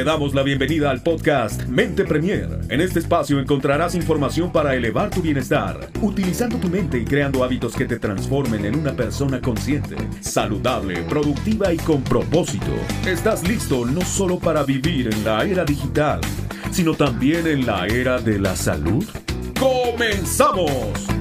Te 0.00 0.04
damos 0.04 0.32
la 0.32 0.42
bienvenida 0.42 0.90
al 0.90 1.02
podcast 1.02 1.64
Mente 1.66 2.06
Premier. 2.06 2.48
En 2.70 2.80
este 2.80 3.00
espacio 3.00 3.38
encontrarás 3.38 3.94
información 3.94 4.50
para 4.50 4.74
elevar 4.74 5.10
tu 5.10 5.20
bienestar, 5.20 5.90
utilizando 6.00 6.56
tu 6.56 6.70
mente 6.70 6.98
y 6.98 7.04
creando 7.04 7.44
hábitos 7.44 7.74
que 7.74 7.84
te 7.84 7.98
transformen 7.98 8.64
en 8.64 8.76
una 8.76 8.94
persona 8.94 9.42
consciente, 9.42 9.96
saludable, 10.20 11.02
productiva 11.02 11.70
y 11.74 11.76
con 11.76 12.02
propósito. 12.02 12.72
¿Estás 13.06 13.46
listo 13.46 13.84
no 13.84 14.00
solo 14.00 14.38
para 14.38 14.62
vivir 14.62 15.10
en 15.12 15.22
la 15.22 15.44
era 15.44 15.66
digital, 15.66 16.22
sino 16.70 16.94
también 16.94 17.46
en 17.46 17.66
la 17.66 17.86
era 17.86 18.22
de 18.22 18.38
la 18.38 18.56
salud? 18.56 19.04
¡Comenzamos! 19.58 21.19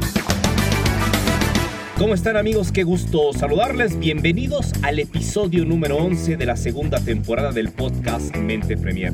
¿Cómo 1.99 2.13
están 2.13 2.37
amigos? 2.37 2.71
Qué 2.71 2.83
gusto 2.83 3.33
saludarles. 3.33 3.99
Bienvenidos 3.99 4.71
al 4.83 4.99
episodio 4.99 5.65
número 5.65 5.97
11 5.97 6.37
de 6.37 6.45
la 6.45 6.55
segunda 6.55 7.01
temporada 7.01 7.51
del 7.51 7.73
podcast 7.73 8.33
Mente 8.37 8.77
Premier. 8.77 9.13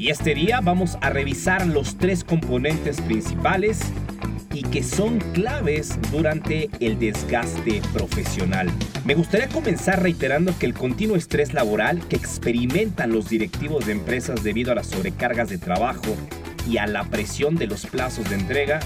Y 0.00 0.08
este 0.08 0.34
día 0.34 0.60
vamos 0.60 0.98
a 1.00 1.10
revisar 1.10 1.68
los 1.68 1.96
tres 1.96 2.24
componentes 2.24 3.00
principales 3.00 3.78
y 4.52 4.62
que 4.62 4.82
son 4.82 5.20
claves 5.32 5.96
durante 6.10 6.68
el 6.80 6.98
desgaste 6.98 7.80
profesional. 7.92 8.68
Me 9.04 9.14
gustaría 9.14 9.48
comenzar 9.48 10.02
reiterando 10.02 10.52
que 10.58 10.66
el 10.66 10.74
continuo 10.74 11.14
estrés 11.14 11.54
laboral 11.54 12.00
que 12.08 12.16
experimentan 12.16 13.12
los 13.12 13.28
directivos 13.28 13.86
de 13.86 13.92
empresas 13.92 14.42
debido 14.42 14.72
a 14.72 14.74
las 14.74 14.88
sobrecargas 14.88 15.50
de 15.50 15.58
trabajo 15.58 16.16
y 16.68 16.78
a 16.78 16.88
la 16.88 17.04
presión 17.04 17.54
de 17.54 17.68
los 17.68 17.86
plazos 17.86 18.28
de 18.28 18.34
entrega 18.34 18.80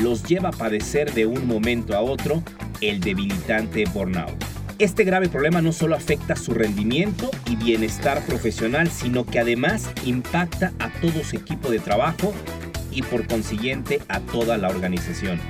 los 0.00 0.22
lleva 0.22 0.50
a 0.50 0.52
padecer 0.52 1.12
de 1.12 1.26
un 1.26 1.48
momento 1.48 1.96
a 1.96 2.02
otro 2.02 2.44
el 2.80 3.00
debilitante 3.00 3.84
burnout. 3.86 4.44
Este 4.78 5.02
grave 5.02 5.28
problema 5.28 5.60
no 5.60 5.72
solo 5.72 5.96
afecta 5.96 6.36
su 6.36 6.54
rendimiento 6.54 7.30
y 7.50 7.56
bienestar 7.56 8.24
profesional, 8.24 8.88
sino 8.90 9.26
que 9.26 9.40
además 9.40 9.90
impacta 10.04 10.72
a 10.78 10.88
todo 11.00 11.24
su 11.24 11.36
equipo 11.36 11.70
de 11.70 11.80
trabajo 11.80 12.32
y 12.92 13.02
por 13.02 13.26
consiguiente 13.26 14.00
a 14.08 14.20
toda 14.20 14.56
la 14.56 14.68
organización. 14.68 15.40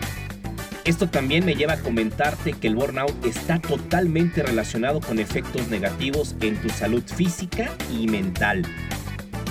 Esto 0.84 1.10
también 1.10 1.44
me 1.44 1.54
lleva 1.54 1.74
a 1.74 1.80
comentarte 1.82 2.54
que 2.54 2.68
el 2.68 2.74
burnout 2.74 3.26
está 3.26 3.60
totalmente 3.60 4.42
relacionado 4.42 5.00
con 5.00 5.18
efectos 5.18 5.68
negativos 5.68 6.34
en 6.40 6.56
tu 6.56 6.70
salud 6.70 7.02
física 7.04 7.68
y 7.92 8.06
mental, 8.06 8.62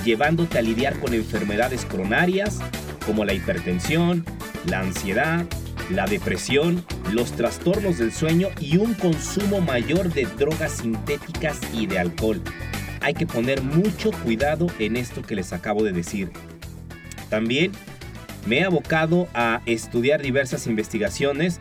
llevándote 0.03 0.57
a 0.57 0.63
lidiar 0.63 0.99
con 0.99 1.13
enfermedades 1.13 1.85
coronarias 1.85 2.59
como 3.05 3.23
la 3.23 3.33
hipertensión, 3.33 4.25
la 4.65 4.79
ansiedad, 4.79 5.45
la 5.89 6.05
depresión, 6.05 6.83
los 7.11 7.31
trastornos 7.31 7.97
del 7.97 8.11
sueño 8.11 8.49
y 8.59 8.77
un 8.77 8.93
consumo 8.93 9.61
mayor 9.61 10.11
de 10.11 10.25
drogas 10.25 10.73
sintéticas 10.73 11.59
y 11.73 11.85
de 11.87 11.99
alcohol. 11.99 12.41
Hay 13.01 13.13
que 13.13 13.27
poner 13.27 13.61
mucho 13.61 14.11
cuidado 14.23 14.67
en 14.79 14.97
esto 14.97 15.21
que 15.21 15.35
les 15.35 15.53
acabo 15.53 15.83
de 15.83 15.93
decir. 15.93 16.31
También 17.29 17.71
me 18.45 18.59
he 18.59 18.63
abocado 18.63 19.27
a 19.33 19.61
estudiar 19.65 20.21
diversas 20.21 20.67
investigaciones 20.67 21.59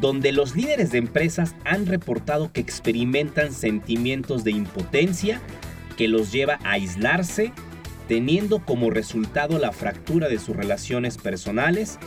donde 0.00 0.32
los 0.32 0.56
líderes 0.56 0.90
de 0.90 0.98
empresas 0.98 1.54
han 1.64 1.86
reportado 1.86 2.52
que 2.52 2.60
experimentan 2.60 3.52
sentimientos 3.52 4.44
de 4.44 4.50
impotencia 4.50 5.40
que 5.96 6.08
los 6.08 6.32
lleva 6.32 6.58
a 6.64 6.72
aislarse, 6.72 7.52
teniendo 8.08 8.64
como 8.64 8.90
resultado 8.90 9.58
la 9.58 9.72
fractura 9.72 10.28
de 10.28 10.38
sus 10.38 10.54
relaciones 10.54 11.16
personales 11.16 11.98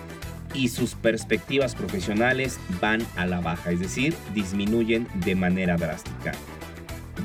y 0.54 0.70
sus 0.70 0.96
perspectivas 0.96 1.76
profesionales 1.76 2.60
van 2.82 3.06
a 3.16 3.26
la 3.26 3.40
baja, 3.40 3.72
es 3.72 3.80
decir, 3.80 4.16
disminuyen 4.34 5.08
de 5.16 5.36
manera 5.36 5.78
drástica. 5.78 6.32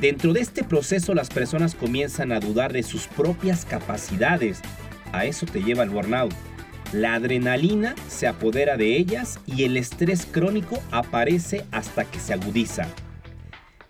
Dentro 0.01 0.33
de 0.33 0.41
este 0.41 0.65
proceso 0.65 1.15
las 1.15 1.31
personas 1.31 1.75
comienzan 1.75 2.33
a 2.33 2.41
dudar 2.41 2.73
de 2.73 2.83
sus 2.83 3.07
propias 3.07 3.65
capacidades. 3.65 4.61
A 5.13 5.25
eso 5.25 5.47
te 5.47 5.63
lleva 5.63 5.85
el 5.85 5.91
burnout. 5.91 6.35
La 6.93 7.15
adrenalina 7.15 7.95
se 8.09 8.27
apodera 8.27 8.77
de 8.77 8.97
ellas 8.97 9.41
y 9.47 9.65
el 9.65 9.77
estrés 9.77 10.27
crónico 10.27 10.83
aparece 10.91 11.65
hasta 11.71 12.05
que 12.05 12.19
se 12.19 12.35
agudiza. 12.35 12.89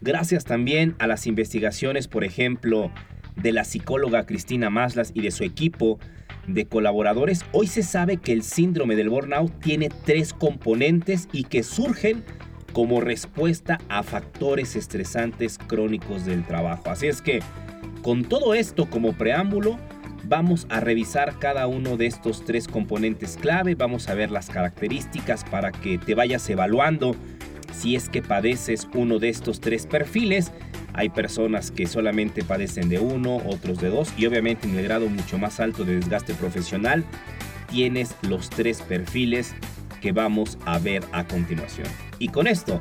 Gracias 0.00 0.44
también 0.44 0.94
a 0.98 1.06
las 1.06 1.26
investigaciones, 1.26 2.08
por 2.08 2.24
ejemplo, 2.24 2.90
de 3.36 3.52
la 3.52 3.64
psicóloga 3.64 4.26
Cristina 4.26 4.70
Maslas 4.70 5.12
y 5.14 5.22
de 5.22 5.30
su 5.30 5.44
equipo, 5.44 5.98
de 6.46 6.66
colaboradores, 6.66 7.44
hoy 7.52 7.66
se 7.66 7.82
sabe 7.82 8.18
que 8.18 8.32
el 8.32 8.42
síndrome 8.42 8.96
del 8.96 9.10
burnout 9.10 9.52
tiene 9.60 9.88
tres 10.04 10.32
componentes 10.32 11.28
y 11.32 11.44
que 11.44 11.62
surgen 11.62 12.24
como 12.72 13.00
respuesta 13.00 13.78
a 13.88 14.02
factores 14.02 14.76
estresantes 14.76 15.58
crónicos 15.58 16.24
del 16.24 16.44
trabajo. 16.44 16.90
Así 16.90 17.06
es 17.06 17.22
que, 17.22 17.40
con 18.02 18.24
todo 18.24 18.54
esto 18.54 18.90
como 18.90 19.12
preámbulo, 19.12 19.78
vamos 20.24 20.66
a 20.70 20.80
revisar 20.80 21.38
cada 21.38 21.66
uno 21.66 21.96
de 21.96 22.06
estos 22.06 22.44
tres 22.44 22.66
componentes 22.66 23.36
clave, 23.36 23.74
vamos 23.74 24.08
a 24.08 24.14
ver 24.14 24.30
las 24.30 24.48
características 24.48 25.44
para 25.44 25.70
que 25.70 25.98
te 25.98 26.14
vayas 26.14 26.48
evaluando 26.50 27.14
si 27.72 27.96
es 27.96 28.08
que 28.08 28.22
padeces 28.22 28.88
uno 28.94 29.18
de 29.18 29.28
estos 29.28 29.60
tres 29.60 29.86
perfiles 29.86 30.52
hay 30.94 31.08
personas 31.10 31.70
que 31.70 31.86
solamente 31.86 32.44
padecen 32.44 32.88
de 32.88 33.00
uno, 33.00 33.36
otros 33.46 33.78
de 33.80 33.90
dos 33.90 34.12
y 34.16 34.26
obviamente 34.26 34.68
en 34.68 34.78
el 34.78 34.84
grado 34.84 35.08
mucho 35.08 35.38
más 35.38 35.60
alto 35.60 35.84
de 35.84 35.96
desgaste 35.96 36.34
profesional 36.34 37.04
tienes 37.70 38.14
los 38.22 38.48
tres 38.48 38.80
perfiles 38.80 39.54
que 40.00 40.12
vamos 40.12 40.58
a 40.64 40.78
ver 40.78 41.02
a 41.12 41.26
continuación. 41.26 41.88
Y 42.20 42.28
con 42.28 42.46
esto 42.46 42.80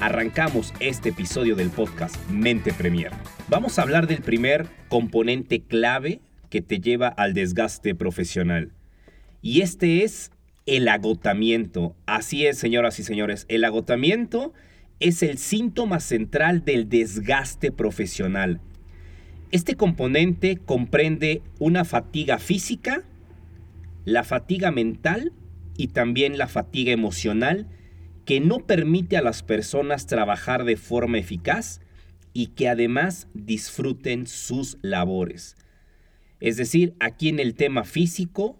arrancamos 0.00 0.72
este 0.78 1.08
episodio 1.08 1.56
del 1.56 1.70
podcast 1.70 2.16
Mente 2.30 2.72
Premier. 2.72 3.10
Vamos 3.48 3.78
a 3.78 3.82
hablar 3.82 4.06
del 4.06 4.22
primer 4.22 4.68
componente 4.88 5.62
clave 5.62 6.20
que 6.50 6.62
te 6.62 6.78
lleva 6.78 7.08
al 7.08 7.34
desgaste 7.34 7.94
profesional. 7.96 8.72
Y 9.42 9.62
este 9.62 10.04
es 10.04 10.30
el 10.66 10.86
agotamiento. 10.88 11.96
Así 12.06 12.46
es, 12.46 12.58
señoras 12.58 12.98
y 13.00 13.02
señores, 13.02 13.46
el 13.48 13.64
agotamiento 13.64 14.52
es 15.00 15.22
el 15.22 15.38
síntoma 15.38 16.00
central 16.00 16.64
del 16.64 16.88
desgaste 16.88 17.72
profesional. 17.72 18.60
Este 19.50 19.76
componente 19.76 20.56
comprende 20.56 21.42
una 21.58 21.84
fatiga 21.84 22.38
física, 22.38 23.04
la 24.04 24.24
fatiga 24.24 24.70
mental 24.70 25.32
y 25.76 25.88
también 25.88 26.38
la 26.38 26.48
fatiga 26.48 26.92
emocional 26.92 27.68
que 28.24 28.40
no 28.40 28.66
permite 28.66 29.16
a 29.16 29.22
las 29.22 29.42
personas 29.42 30.06
trabajar 30.06 30.64
de 30.64 30.76
forma 30.76 31.18
eficaz 31.18 31.80
y 32.32 32.48
que 32.48 32.68
además 32.68 33.28
disfruten 33.34 34.26
sus 34.26 34.78
labores. 34.82 35.56
Es 36.40 36.56
decir, 36.56 36.94
aquí 37.00 37.28
en 37.28 37.38
el 37.38 37.54
tema 37.54 37.84
físico, 37.84 38.58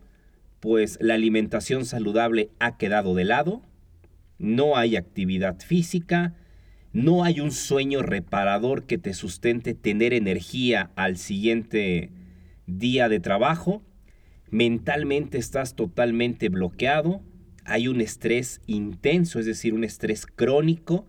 pues 0.60 0.98
la 1.00 1.14
alimentación 1.14 1.84
saludable 1.84 2.50
ha 2.58 2.76
quedado 2.76 3.14
de 3.14 3.24
lado, 3.24 3.62
no 4.38 4.76
hay 4.76 4.96
actividad 4.96 5.60
física, 5.60 6.34
no 6.92 7.24
hay 7.24 7.40
un 7.40 7.50
sueño 7.50 8.02
reparador 8.02 8.84
que 8.84 8.98
te 8.98 9.14
sustente 9.14 9.74
tener 9.74 10.14
energía 10.14 10.90
al 10.94 11.16
siguiente 11.16 12.10
día 12.66 13.08
de 13.08 13.20
trabajo, 13.20 13.82
mentalmente 14.50 15.38
estás 15.38 15.74
totalmente 15.74 16.48
bloqueado, 16.48 17.20
hay 17.64 17.88
un 17.88 18.00
estrés 18.00 18.60
intenso, 18.66 19.40
es 19.40 19.46
decir, 19.46 19.74
un 19.74 19.84
estrés 19.84 20.26
crónico 20.26 21.06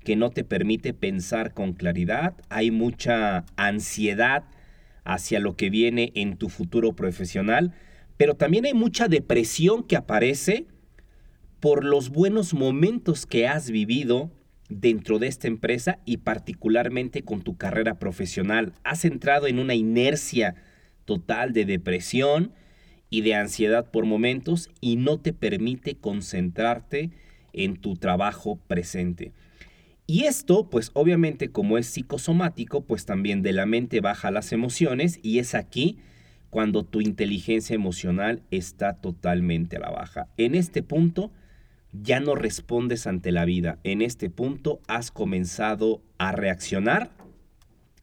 que 0.00 0.16
no 0.16 0.30
te 0.30 0.44
permite 0.44 0.92
pensar 0.92 1.54
con 1.54 1.72
claridad, 1.72 2.34
hay 2.50 2.70
mucha 2.70 3.46
ansiedad 3.56 4.44
hacia 5.04 5.40
lo 5.40 5.56
que 5.56 5.70
viene 5.70 6.12
en 6.14 6.36
tu 6.36 6.48
futuro 6.48 6.94
profesional, 6.94 7.72
pero 8.16 8.34
también 8.34 8.66
hay 8.66 8.74
mucha 8.74 9.08
depresión 9.08 9.84
que 9.84 9.96
aparece 9.96 10.66
por 11.64 11.82
los 11.82 12.10
buenos 12.10 12.52
momentos 12.52 13.24
que 13.24 13.48
has 13.48 13.70
vivido 13.70 14.30
dentro 14.68 15.18
de 15.18 15.28
esta 15.28 15.48
empresa 15.48 15.98
y 16.04 16.18
particularmente 16.18 17.22
con 17.22 17.40
tu 17.40 17.56
carrera 17.56 17.98
profesional. 17.98 18.74
Has 18.84 19.06
entrado 19.06 19.46
en 19.46 19.58
una 19.58 19.74
inercia 19.74 20.56
total 21.06 21.54
de 21.54 21.64
depresión 21.64 22.52
y 23.08 23.22
de 23.22 23.34
ansiedad 23.34 23.90
por 23.90 24.04
momentos 24.04 24.68
y 24.82 24.96
no 24.96 25.20
te 25.20 25.32
permite 25.32 25.94
concentrarte 25.94 27.12
en 27.54 27.78
tu 27.78 27.96
trabajo 27.96 28.56
presente. 28.68 29.32
Y 30.06 30.24
esto, 30.24 30.68
pues 30.68 30.90
obviamente 30.92 31.48
como 31.48 31.78
es 31.78 31.86
psicosomático, 31.86 32.84
pues 32.84 33.06
también 33.06 33.40
de 33.40 33.54
la 33.54 33.64
mente 33.64 34.02
baja 34.02 34.30
las 34.30 34.52
emociones 34.52 35.18
y 35.22 35.38
es 35.38 35.54
aquí 35.54 35.96
cuando 36.50 36.84
tu 36.84 37.00
inteligencia 37.00 37.72
emocional 37.72 38.42
está 38.50 39.00
totalmente 39.00 39.76
a 39.78 39.80
la 39.80 39.90
baja. 39.90 40.28
En 40.36 40.54
este 40.56 40.82
punto, 40.82 41.32
ya 42.02 42.20
no 42.20 42.34
respondes 42.34 43.06
ante 43.06 43.32
la 43.32 43.44
vida. 43.44 43.78
En 43.84 44.02
este 44.02 44.30
punto 44.30 44.80
has 44.88 45.10
comenzado 45.10 46.02
a 46.18 46.32
reaccionar 46.32 47.10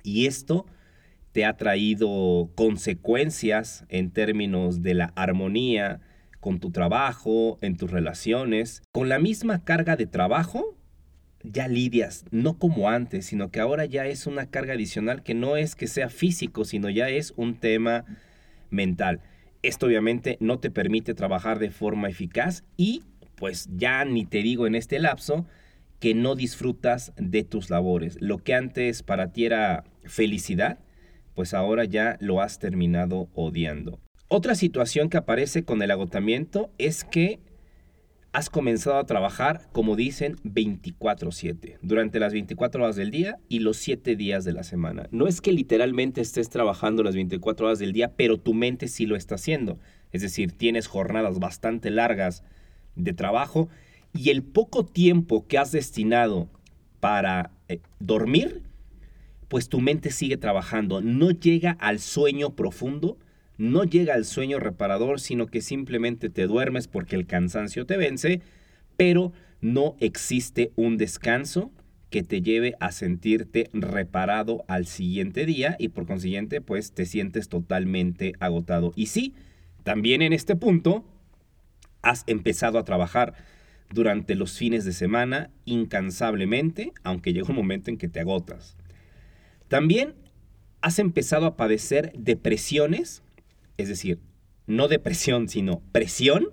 y 0.03 0.27
esto 0.27 0.65
te 1.31 1.45
ha 1.45 1.55
traído 1.57 2.49
consecuencias 2.55 3.85
en 3.89 4.11
términos 4.11 4.81
de 4.81 4.93
la 4.93 5.13
armonía 5.15 6.01
con 6.39 6.59
tu 6.59 6.71
trabajo, 6.71 7.57
en 7.61 7.77
tus 7.77 7.91
relaciones. 7.91 8.81
Con 8.91 9.09
la 9.09 9.19
misma 9.19 9.63
carga 9.63 9.95
de 9.95 10.07
trabajo, 10.07 10.75
ya 11.43 11.67
lidias, 11.67 12.25
no 12.31 12.57
como 12.57 12.89
antes, 12.89 13.25
sino 13.25 13.51
que 13.51 13.59
ahora 13.59 13.85
ya 13.85 14.05
es 14.07 14.27
una 14.27 14.47
carga 14.47 14.73
adicional 14.73 15.23
que 15.23 15.33
no 15.33 15.57
es 15.57 15.75
que 15.75 15.87
sea 15.87 16.09
físico, 16.09 16.65
sino 16.65 16.89
ya 16.89 17.09
es 17.09 17.33
un 17.35 17.55
tema 17.55 18.05
mental. 18.69 19.21
Esto 19.63 19.85
obviamente 19.85 20.37
no 20.39 20.59
te 20.59 20.71
permite 20.71 21.13
trabajar 21.13 21.59
de 21.59 21.69
forma 21.69 22.09
eficaz 22.09 22.63
y 22.77 23.03
pues 23.41 23.67
ya 23.75 24.05
ni 24.05 24.23
te 24.23 24.43
digo 24.43 24.67
en 24.67 24.75
este 24.75 24.99
lapso 24.99 25.47
que 25.99 26.13
no 26.13 26.35
disfrutas 26.35 27.11
de 27.17 27.43
tus 27.43 27.71
labores. 27.71 28.21
Lo 28.21 28.37
que 28.37 28.53
antes 28.53 29.01
para 29.01 29.31
ti 29.31 29.45
era 29.45 29.83
felicidad, 30.03 30.77
pues 31.33 31.55
ahora 31.55 31.85
ya 31.85 32.17
lo 32.19 32.39
has 32.39 32.59
terminado 32.59 33.29
odiando. 33.33 33.99
Otra 34.27 34.53
situación 34.53 35.09
que 35.09 35.17
aparece 35.17 35.63
con 35.63 35.81
el 35.81 35.89
agotamiento 35.89 36.69
es 36.77 37.03
que 37.03 37.39
has 38.31 38.51
comenzado 38.51 38.97
a 38.97 39.07
trabajar, 39.07 39.69
como 39.71 39.95
dicen, 39.95 40.35
24/7, 40.43 41.79
durante 41.81 42.19
las 42.19 42.33
24 42.33 42.83
horas 42.83 42.95
del 42.95 43.09
día 43.09 43.39
y 43.49 43.57
los 43.57 43.77
7 43.77 44.15
días 44.15 44.45
de 44.45 44.53
la 44.53 44.61
semana. 44.61 45.07
No 45.09 45.25
es 45.25 45.41
que 45.41 45.51
literalmente 45.51 46.21
estés 46.21 46.51
trabajando 46.51 47.01
las 47.01 47.15
24 47.15 47.65
horas 47.65 47.79
del 47.79 47.91
día, 47.91 48.13
pero 48.15 48.37
tu 48.37 48.53
mente 48.53 48.87
sí 48.87 49.07
lo 49.07 49.15
está 49.15 49.33
haciendo. 49.33 49.79
Es 50.11 50.21
decir, 50.21 50.51
tienes 50.51 50.85
jornadas 50.85 51.39
bastante 51.39 51.89
largas 51.89 52.43
de 52.95 53.13
trabajo 53.13 53.69
y 54.13 54.29
el 54.29 54.43
poco 54.43 54.85
tiempo 54.85 55.47
que 55.47 55.57
has 55.57 55.71
destinado 55.71 56.49
para 56.99 57.51
eh, 57.67 57.79
dormir, 57.99 58.61
pues 59.47 59.67
tu 59.67 59.81
mente 59.81 60.11
sigue 60.11 60.37
trabajando, 60.37 61.01
no 61.01 61.31
llega 61.31 61.71
al 61.79 61.99
sueño 61.99 62.55
profundo, 62.55 63.17
no 63.57 63.83
llega 63.83 64.13
al 64.13 64.25
sueño 64.25 64.59
reparador, 64.59 65.19
sino 65.19 65.47
que 65.47 65.61
simplemente 65.61 66.29
te 66.29 66.47
duermes 66.47 66.87
porque 66.87 67.15
el 67.15 67.27
cansancio 67.27 67.85
te 67.85 67.97
vence, 67.97 68.41
pero 68.97 69.33
no 69.61 69.95
existe 69.99 70.71
un 70.75 70.97
descanso 70.97 71.71
que 72.09 72.23
te 72.23 72.41
lleve 72.41 72.75
a 72.79 72.91
sentirte 72.91 73.69
reparado 73.73 74.63
al 74.67 74.85
siguiente 74.85 75.45
día 75.45 75.75
y 75.79 75.89
por 75.89 76.05
consiguiente 76.05 76.59
pues 76.59 76.91
te 76.91 77.05
sientes 77.05 77.47
totalmente 77.47 78.33
agotado. 78.39 78.91
Y 78.95 79.07
sí, 79.07 79.33
también 79.83 80.21
en 80.21 80.33
este 80.33 80.55
punto 80.55 81.05
has 82.01 82.23
empezado 82.27 82.79
a 82.79 82.83
trabajar 82.83 83.33
durante 83.91 84.35
los 84.35 84.57
fines 84.57 84.85
de 84.85 84.93
semana 84.93 85.49
incansablemente, 85.65 86.93
aunque 87.03 87.33
llega 87.33 87.49
un 87.49 87.55
momento 87.55 87.89
en 87.89 87.97
que 87.97 88.07
te 88.07 88.19
agotas. 88.19 88.77
También 89.67 90.15
has 90.81 90.99
empezado 90.99 91.45
a 91.45 91.57
padecer 91.57 92.13
depresiones 92.17 93.23
es 93.81 93.89
decir, 93.89 94.19
no 94.67 94.87
depresión, 94.87 95.49
sino 95.49 95.81
presión, 95.91 96.49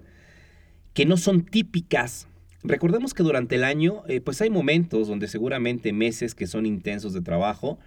que 0.95 1.07
no 1.07 1.17
son 1.17 1.45
típicas. 1.45 2.27
Recordemos 2.63 3.15
que 3.15 3.23
durante 3.23 3.55
el 3.55 3.65
año, 3.65 4.03
eh, 4.09 4.21
pues 4.21 4.41
hay 4.41 4.51
momentos 4.51 5.09
donde 5.09 5.29
seguramente 5.29 5.93
meses 5.93 6.35
que 6.35 6.47
son 6.47 6.67
intensos 6.67 7.13
de 7.13 7.21
trabajo, 7.21 7.79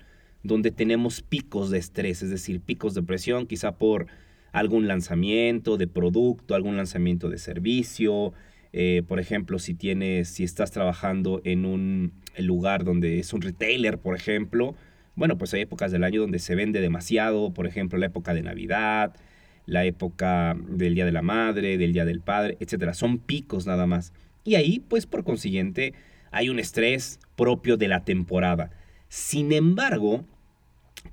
donde 0.44 0.72
tenemos 0.72 1.22
picos 1.22 1.69
de 1.69 1.78
estrés, 1.78 2.24
es 2.24 2.30
decir, 2.30 2.62
picos 2.62 2.94
de 2.94 3.04
presión, 3.04 3.46
quizá 3.46 3.74
por 3.78 4.08
algún 4.51 4.88
lanzamiento 4.88 5.77
de 5.77 5.88
producto, 5.88 6.56
algún 6.56 6.77
lanzamiento 6.77 7.30
de 7.30 7.38
servicio. 7.38 8.33
Eh, 8.74 9.03
por 9.07 9.19
ejemplo, 9.19 9.59
si 9.59 9.74
tienes, 9.74 10.30
si 10.30 10.44
estás 10.44 10.71
trabajando 10.71 11.42
en 11.44 11.65
un 11.65 12.13
lugar 12.38 12.83
donde 12.83 13.19
es 13.19 13.33
un 13.33 13.42
retailer, 13.42 13.98
por 13.98 14.15
ejemplo, 14.15 14.75
bueno, 15.15 15.38
pues 15.38 15.53
hay 15.53 15.62
épocas 15.62 15.92
del 15.92 16.03
año 16.03 16.21
donde 16.21 16.39
se 16.39 16.56
vende 16.56 16.80
demasiado, 16.80 17.53
por 17.53 17.68
ejemplo, 17.68 18.00
la 18.00 18.06
época 18.06 18.33
de 18.33 18.44
Navidad, 18.44 19.15
la 19.65 19.86
época 19.86 20.57
del 20.69 20.95
Día 20.95 21.06
de 21.06 21.12
la 21.12 21.21
Madre, 21.21 21.77
del 21.77 21.94
Día 21.94 22.06
del 22.06 22.21
Padre, 22.21 22.57
etcétera. 22.59 22.94
Son 22.94 23.19
picos 23.19 23.68
nada 23.68 23.86
más. 23.88 24.13
Y 24.44 24.56
ahí, 24.56 24.80
pues 24.80 25.06
por 25.06 25.24
consiguiente, 25.24 25.94
hay 26.31 26.50
un 26.50 26.59
estrés 26.59 27.19
propio 27.36 27.77
de 27.77 27.88
la 27.88 28.03
temporada. 28.06 28.71
Sin 29.09 29.51
embargo, 29.51 30.25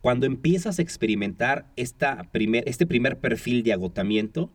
cuando 0.01 0.27
empiezas 0.27 0.79
a 0.79 0.83
experimentar 0.83 1.67
esta 1.77 2.25
primer, 2.31 2.69
este 2.69 2.87
primer 2.87 3.19
perfil 3.19 3.63
de 3.63 3.73
agotamiento, 3.73 4.51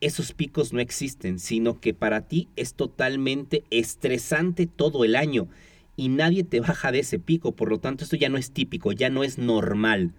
esos 0.00 0.32
picos 0.32 0.72
no 0.72 0.80
existen, 0.80 1.38
sino 1.38 1.80
que 1.80 1.94
para 1.94 2.26
ti 2.28 2.48
es 2.56 2.74
totalmente 2.74 3.64
estresante 3.70 4.66
todo 4.66 5.04
el 5.04 5.16
año 5.16 5.48
y 5.96 6.08
nadie 6.08 6.42
te 6.42 6.60
baja 6.60 6.90
de 6.90 7.00
ese 7.00 7.18
pico. 7.18 7.52
Por 7.52 7.70
lo 7.70 7.78
tanto, 7.78 8.04
esto 8.04 8.16
ya 8.16 8.28
no 8.28 8.38
es 8.38 8.50
típico, 8.50 8.92
ya 8.92 9.10
no 9.10 9.22
es 9.24 9.38
normal 9.38 10.12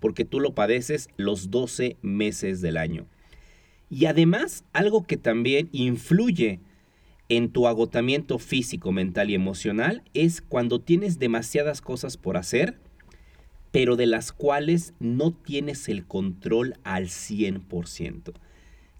porque 0.00 0.24
tú 0.24 0.40
lo 0.40 0.54
padeces 0.54 1.08
los 1.16 1.50
12 1.50 1.96
meses 2.02 2.60
del 2.60 2.76
año. 2.76 3.06
Y 3.90 4.06
además, 4.06 4.64
algo 4.72 5.06
que 5.06 5.16
también 5.16 5.68
influye 5.72 6.60
en 7.28 7.50
tu 7.50 7.66
agotamiento 7.66 8.38
físico, 8.38 8.92
mental 8.92 9.30
y 9.30 9.34
emocional 9.34 10.02
es 10.14 10.40
cuando 10.40 10.80
tienes 10.80 11.18
demasiadas 11.18 11.80
cosas 11.80 12.16
por 12.16 12.36
hacer, 12.36 12.78
pero 13.78 13.94
de 13.94 14.06
las 14.06 14.32
cuales 14.32 14.92
no 14.98 15.30
tienes 15.32 15.88
el 15.88 16.04
control 16.04 16.74
al 16.82 17.04
100%. 17.10 18.32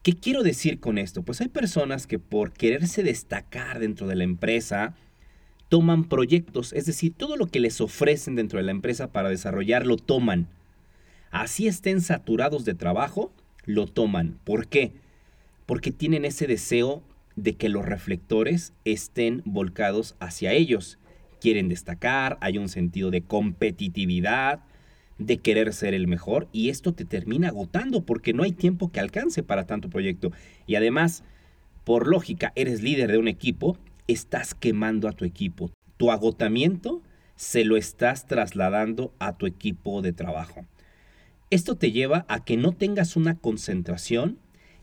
¿Qué 0.04 0.12
quiero 0.12 0.44
decir 0.44 0.78
con 0.78 0.98
esto? 0.98 1.24
Pues 1.24 1.40
hay 1.40 1.48
personas 1.48 2.06
que 2.06 2.20
por 2.20 2.52
quererse 2.52 3.02
destacar 3.02 3.80
dentro 3.80 4.06
de 4.06 4.14
la 4.14 4.22
empresa, 4.22 4.94
toman 5.68 6.04
proyectos, 6.04 6.72
es 6.72 6.86
decir, 6.86 7.12
todo 7.12 7.34
lo 7.36 7.48
que 7.48 7.58
les 7.58 7.80
ofrecen 7.80 8.36
dentro 8.36 8.60
de 8.60 8.66
la 8.66 8.70
empresa 8.70 9.10
para 9.10 9.30
desarrollarlo 9.30 9.96
toman 9.96 10.46
así 11.32 11.66
estén 11.66 12.00
saturados 12.00 12.64
de 12.64 12.74
trabajo, 12.74 13.32
lo 13.64 13.88
toman. 13.88 14.38
¿Por 14.44 14.68
qué? 14.68 14.92
Porque 15.66 15.90
tienen 15.90 16.24
ese 16.24 16.46
deseo 16.46 17.02
de 17.34 17.56
que 17.56 17.68
los 17.68 17.84
reflectores 17.84 18.74
estén 18.84 19.42
volcados 19.44 20.14
hacia 20.20 20.52
ellos. 20.52 21.00
Quieren 21.40 21.68
destacar, 21.68 22.38
hay 22.40 22.58
un 22.58 22.68
sentido 22.68 23.10
de 23.10 23.22
competitividad, 23.22 24.60
de 25.18 25.38
querer 25.38 25.72
ser 25.72 25.94
el 25.94 26.06
mejor 26.06 26.48
y 26.52 26.70
esto 26.70 26.94
te 26.94 27.04
termina 27.04 27.48
agotando 27.48 28.04
porque 28.04 28.32
no 28.32 28.44
hay 28.44 28.52
tiempo 28.52 28.90
que 28.90 29.00
alcance 29.00 29.42
para 29.42 29.66
tanto 29.66 29.90
proyecto. 29.90 30.32
Y 30.66 30.76
además, 30.76 31.24
por 31.84 32.06
lógica, 32.06 32.52
eres 32.54 32.82
líder 32.82 33.10
de 33.12 33.18
un 33.18 33.28
equipo, 33.28 33.76
estás 34.06 34.54
quemando 34.54 35.08
a 35.08 35.12
tu 35.12 35.24
equipo. 35.24 35.70
Tu 35.96 36.10
agotamiento 36.10 37.02
se 37.34 37.64
lo 37.64 37.76
estás 37.76 38.26
trasladando 38.26 39.12
a 39.18 39.36
tu 39.36 39.46
equipo 39.46 40.02
de 40.02 40.12
trabajo. 40.12 40.64
Esto 41.50 41.76
te 41.76 41.92
lleva 41.92 42.24
a 42.28 42.44
que 42.44 42.56
no 42.56 42.72
tengas 42.72 43.16
una 43.16 43.36
concentración 43.36 44.38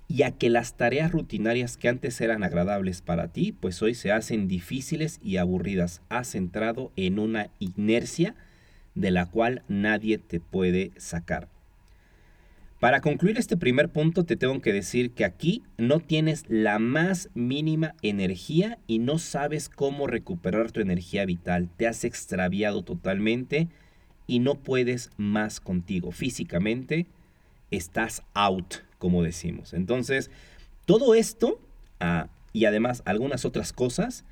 y 0.08 0.24
a 0.24 0.32
que 0.32 0.50
las 0.50 0.78
tareas 0.78 1.12
rutinarias 1.12 1.78
que 1.78 1.90
antes 1.90 2.20
eran 2.22 2.44
agradables 2.44 3.02
para 3.02 3.28
ti, 3.30 3.52
pues 3.52 3.82
hoy 3.82 3.96
se 3.96 4.12
hacen 4.12 4.48
difíciles 4.48 5.20
y 5.24 5.38
aburridas. 5.38 6.02
Has 6.10 6.36
entrado 6.36 6.92
en 6.96 7.20
una 7.20 7.50
inercia 7.60 8.36
de 8.96 9.12
la 9.12 9.26
cual 9.26 9.64
nadie 9.68 10.18
te 10.18 10.40
puede 10.40 10.92
sacar. 10.98 11.50
Para 12.80 13.02
concluir 13.02 13.38
este 13.38 13.58
primer 13.58 13.90
punto 13.90 14.26
te 14.26 14.36
tengo 14.36 14.62
que 14.62 14.74
decir 14.74 15.12
que 15.12 15.26
aquí 15.26 15.64
no 15.78 16.00
tienes 16.00 16.44
la 16.50 16.78
más 16.78 17.30
mínima 17.34 17.96
energía 18.02 18.78
y 18.86 19.00
no 19.00 19.18
sabes 19.18 19.70
cómo 19.70 20.08
recuperar 20.08 20.72
tu 20.72 20.82
energía 20.82 21.26
vital. 21.26 21.70
Te 21.78 21.88
has 21.88 22.04
extraviado 22.04 22.84
totalmente 22.84 23.70
y 24.28 24.40
no 24.40 24.56
puedes 24.56 25.10
más 25.18 25.60
contigo. 25.60 26.12
Físicamente 26.12 27.08
estás 27.72 28.24
out, 28.34 28.76
como 28.98 29.24
decimos. 29.24 29.74
Entonces, 29.74 30.30
todo 30.86 31.16
esto 31.16 31.60
ah, 32.00 32.28
y 32.52 32.66
además 32.66 33.02
algunas 33.06 33.46
otras 33.46 33.74
cosas 33.74 34.26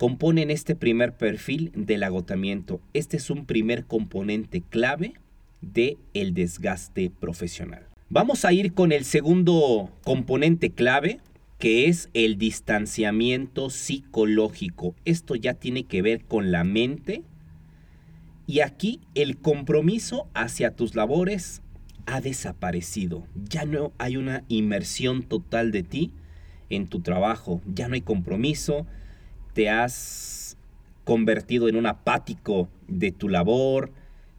componen 0.00 0.50
este 0.50 0.74
primer 0.74 1.14
perfil 1.14 1.72
del 1.74 2.04
agotamiento. 2.04 2.80
Este 2.94 3.18
es 3.18 3.28
un 3.28 3.44
primer 3.44 3.84
componente 3.84 4.62
clave 4.62 5.12
del 5.60 5.98
el 6.14 6.32
desgaste 6.32 7.10
profesional. 7.10 7.86
Vamos 8.08 8.46
a 8.46 8.52
ir 8.54 8.72
con 8.72 8.92
el 8.92 9.04
segundo 9.04 9.90
componente 10.02 10.70
clave, 10.70 11.20
que 11.58 11.86
es 11.86 12.08
el 12.14 12.38
distanciamiento 12.38 13.68
psicológico. 13.68 14.94
Esto 15.04 15.34
ya 15.34 15.52
tiene 15.52 15.84
que 15.84 16.00
ver 16.00 16.24
con 16.24 16.50
la 16.50 16.64
mente 16.64 17.22
y 18.46 18.60
aquí 18.60 19.00
el 19.14 19.36
compromiso 19.36 20.28
hacia 20.32 20.74
tus 20.74 20.94
labores 20.94 21.60
ha 22.06 22.22
desaparecido. 22.22 23.26
Ya 23.50 23.66
no 23.66 23.92
hay 23.98 24.16
una 24.16 24.44
inmersión 24.48 25.24
total 25.24 25.72
de 25.72 25.82
ti 25.82 26.14
en 26.70 26.86
tu 26.86 27.00
trabajo. 27.00 27.60
Ya 27.66 27.86
no 27.86 27.96
hay 27.96 28.00
compromiso. 28.00 28.86
Te 29.52 29.68
has 29.68 30.56
convertido 31.04 31.68
en 31.68 31.76
un 31.76 31.86
apático 31.86 32.68
de 32.88 33.12
tu 33.12 33.28
labor, 33.28 33.90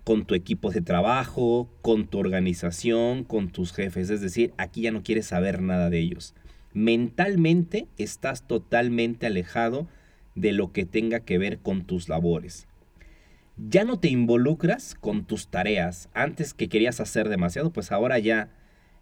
con 0.03 0.25
tu 0.25 0.35
equipo 0.35 0.71
de 0.71 0.81
trabajo, 0.81 1.69
con 1.81 2.07
tu 2.07 2.19
organización, 2.19 3.23
con 3.23 3.49
tus 3.49 3.73
jefes. 3.73 4.09
Es 4.09 4.21
decir, 4.21 4.53
aquí 4.57 4.81
ya 4.81 4.91
no 4.91 5.03
quieres 5.03 5.27
saber 5.27 5.61
nada 5.61 5.89
de 5.89 5.99
ellos. 5.99 6.33
Mentalmente 6.73 7.87
estás 7.97 8.47
totalmente 8.47 9.27
alejado 9.27 9.87
de 10.35 10.53
lo 10.53 10.71
que 10.71 10.85
tenga 10.85 11.19
que 11.19 11.37
ver 11.37 11.59
con 11.59 11.83
tus 11.83 12.07
labores 12.07 12.67
ya 13.69 13.83
no 13.83 13.99
te 13.99 14.09
involucras 14.09 14.95
con 14.95 15.25
tus 15.25 15.47
tareas. 15.47 16.09
Antes 16.13 16.53
que 16.53 16.69
querías 16.69 16.99
hacer 16.99 17.29
demasiado, 17.29 17.71
pues 17.71 17.91
ahora 17.91 18.17
ya 18.19 18.49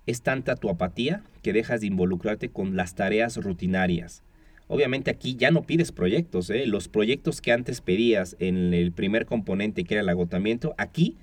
es 0.06 0.22
tanta 0.22 0.56
tu 0.56 0.70
apatía 0.70 1.24
que 1.44 1.54
dejas 1.54 1.82
de 1.82 1.88
involucrarte 1.88 2.50
con 2.50 2.76
las 2.76 2.96
tareas 2.96 3.38
rutinarias. 3.38 4.24
Obviamente 4.72 5.10
aquí 5.10 5.36
ya 5.36 5.50
no 5.50 5.64
pides 5.64 5.92
proyectos, 5.92 6.52
¿eh? 6.52 6.68
los 6.68 6.90
proyectos 6.90 7.42
que 7.42 7.52
antes 7.52 7.82
pedías 7.82 8.36
en 8.38 8.76
el 8.76 8.92
primer 8.92 9.26
componente 9.26 9.84
que 9.84 9.96
era 9.96 10.04
el 10.04 10.10
agotamiento, 10.10 10.76
aquí 10.78 11.18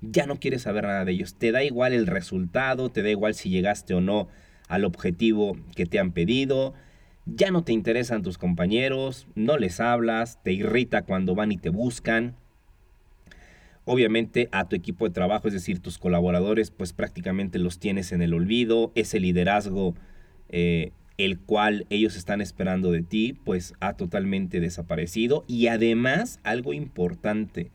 ya 0.00 0.24
no 0.24 0.40
quieres 0.40 0.62
saber 0.62 0.84
nada 0.84 1.04
de 1.04 1.12
ellos. 1.12 1.34
Te 1.34 1.52
da 1.52 1.62
igual 1.62 1.92
el 1.92 2.06
resultado, 2.06 2.88
te 2.88 3.02
da 3.02 3.10
igual 3.10 3.34
si 3.34 3.50
llegaste 3.50 3.92
o 3.92 4.00
no 4.00 4.28
al 4.68 4.86
objetivo 4.86 5.58
que 5.76 5.84
te 5.84 5.98
han 5.98 6.12
pedido, 6.12 6.72
ya 7.26 7.50
no 7.50 7.62
te 7.62 7.74
interesan 7.74 8.22
tus 8.22 8.38
compañeros, 8.38 9.26
no 9.34 9.58
les 9.58 9.80
hablas, 9.80 10.42
te 10.42 10.52
irrita 10.52 11.02
cuando 11.02 11.34
van 11.34 11.52
y 11.52 11.58
te 11.58 11.68
buscan. 11.68 12.36
Obviamente 13.84 14.48
a 14.50 14.66
tu 14.66 14.76
equipo 14.76 15.06
de 15.06 15.12
trabajo, 15.12 15.48
es 15.48 15.52
decir, 15.52 15.80
tus 15.80 15.98
colaboradores, 15.98 16.70
pues 16.70 16.94
prácticamente 16.94 17.58
los 17.58 17.78
tienes 17.78 18.12
en 18.12 18.22
el 18.22 18.32
olvido, 18.32 18.92
ese 18.94 19.20
liderazgo 19.20 19.94
eh, 20.48 20.92
el 21.18 21.38
cual 21.38 21.84
ellos 21.90 22.16
están 22.16 22.40
esperando 22.40 22.92
de 22.92 23.02
ti, 23.02 23.36
pues 23.44 23.74
ha 23.80 23.94
totalmente 23.94 24.60
desaparecido. 24.60 25.44
Y 25.48 25.66
además, 25.66 26.40
algo 26.44 26.72
importante, 26.72 27.70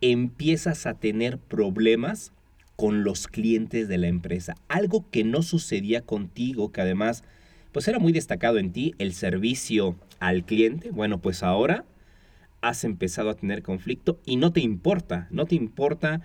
empiezas 0.00 0.84
a 0.86 0.94
tener 0.94 1.38
problemas 1.38 2.32
con 2.76 3.04
los 3.04 3.28
clientes 3.28 3.88
de 3.88 3.98
la 3.98 4.08
empresa. 4.08 4.54
Algo 4.68 5.08
que 5.10 5.24
no 5.24 5.42
sucedía 5.42 6.02
contigo, 6.02 6.72
que 6.72 6.80
además, 6.80 7.24
pues 7.72 7.86
era 7.88 8.00
muy 8.00 8.12
destacado 8.12 8.58
en 8.58 8.72
ti, 8.72 8.94
el 8.98 9.14
servicio 9.14 9.96
al 10.18 10.44
cliente. 10.44 10.90
Bueno, 10.90 11.20
pues 11.20 11.44
ahora 11.44 11.84
has 12.60 12.82
empezado 12.82 13.30
a 13.30 13.36
tener 13.36 13.62
conflicto 13.62 14.20
y 14.26 14.36
no 14.36 14.52
te 14.52 14.60
importa, 14.60 15.28
no 15.30 15.46
te 15.46 15.54
importa 15.54 16.22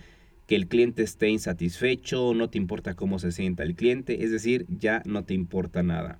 que 0.47 0.55
el 0.55 0.67
cliente 0.67 1.03
esté 1.03 1.29
insatisfecho, 1.29 2.33
no 2.33 2.49
te 2.49 2.57
importa 2.57 2.95
cómo 2.95 3.19
se 3.19 3.31
sienta 3.31 3.63
el 3.63 3.75
cliente, 3.75 4.23
es 4.23 4.31
decir, 4.31 4.65
ya 4.69 5.01
no 5.05 5.23
te 5.23 5.33
importa 5.33 5.83
nada. 5.83 6.19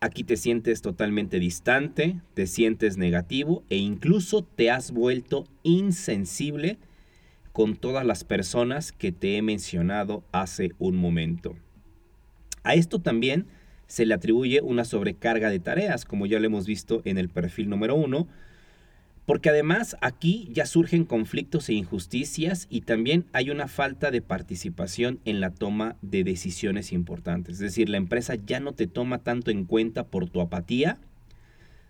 Aquí 0.00 0.24
te 0.24 0.36
sientes 0.36 0.80
totalmente 0.80 1.38
distante, 1.38 2.20
te 2.34 2.46
sientes 2.46 2.96
negativo 2.96 3.64
e 3.68 3.76
incluso 3.76 4.42
te 4.42 4.70
has 4.70 4.92
vuelto 4.92 5.46
insensible 5.62 6.78
con 7.52 7.76
todas 7.76 8.06
las 8.06 8.24
personas 8.24 8.92
que 8.92 9.12
te 9.12 9.36
he 9.36 9.42
mencionado 9.42 10.24
hace 10.32 10.72
un 10.78 10.96
momento. 10.96 11.56
A 12.62 12.74
esto 12.74 13.00
también 13.00 13.46
se 13.86 14.06
le 14.06 14.14
atribuye 14.14 14.60
una 14.62 14.84
sobrecarga 14.84 15.50
de 15.50 15.58
tareas, 15.58 16.04
como 16.04 16.26
ya 16.26 16.38
lo 16.38 16.46
hemos 16.46 16.66
visto 16.66 17.02
en 17.04 17.18
el 17.18 17.28
perfil 17.28 17.68
número 17.68 17.94
uno, 17.94 18.28
porque 19.30 19.50
además 19.50 19.96
aquí 20.00 20.48
ya 20.50 20.66
surgen 20.66 21.04
conflictos 21.04 21.68
e 21.68 21.74
injusticias 21.74 22.66
y 22.68 22.80
también 22.80 23.26
hay 23.32 23.50
una 23.50 23.68
falta 23.68 24.10
de 24.10 24.22
participación 24.22 25.20
en 25.24 25.38
la 25.38 25.50
toma 25.50 25.94
de 26.02 26.24
decisiones 26.24 26.90
importantes. 26.90 27.54
Es 27.54 27.60
decir, 27.60 27.88
la 27.88 27.96
empresa 27.96 28.34
ya 28.34 28.58
no 28.58 28.72
te 28.72 28.88
toma 28.88 29.18
tanto 29.18 29.52
en 29.52 29.66
cuenta 29.66 30.02
por 30.02 30.28
tu 30.28 30.40
apatía 30.40 30.98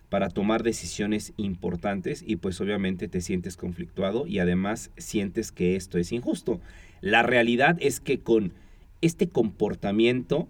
para 0.09 0.29
tomar 0.29 0.61
decisiones 0.61 1.33
importantes 1.37 2.23
y 2.23 2.35
pues 2.35 2.61
obviamente 2.61 3.07
te 3.07 3.21
sientes 3.21 3.57
conflictuado 3.57 4.27
y 4.27 4.37
además 4.37 4.91
sientes 4.97 5.51
que 5.51 5.75
esto 5.75 5.97
es 5.97 6.11
injusto. 6.11 6.61
La 7.01 7.23
realidad 7.23 7.75
es 7.79 7.99
que 7.99 8.19
con 8.19 8.53
este 9.01 9.27
comportamiento, 9.27 10.47